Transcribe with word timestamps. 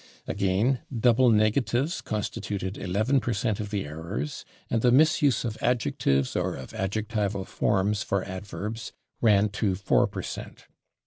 Again, 0.25 0.79
double 0.91 1.29
negatives 1.29 2.01
constituted 2.01 2.75
11 2.75 3.19
per 3.19 3.33
cent 3.33 3.59
of 3.59 3.69
the 3.69 3.85
errors, 3.85 4.43
and 4.67 4.81
the 4.81 4.91
misuse 4.91 5.45
of 5.45 5.59
adjectives 5.61 6.35
or 6.35 6.55
of 6.55 6.73
adjectival 6.73 7.45
forms 7.45 8.01
for 8.01 8.23
adverbs 8.23 8.93
ran 9.21 9.49
to 9.49 9.75
4 9.75 10.07
per 10.07 10.23
cent. 10.23 10.65